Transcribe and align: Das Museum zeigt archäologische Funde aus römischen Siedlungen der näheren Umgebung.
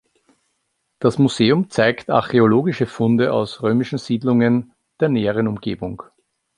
Das 0.97 1.19
Museum 1.19 1.69
zeigt 1.69 2.09
archäologische 2.09 2.87
Funde 2.87 3.31
aus 3.31 3.61
römischen 3.61 3.99
Siedlungen 3.99 4.73
der 4.99 5.09
näheren 5.09 5.47
Umgebung. 5.47 6.01